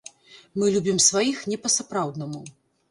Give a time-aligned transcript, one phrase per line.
[0.61, 2.45] Мы любім сваіх не па-сапраўднаму.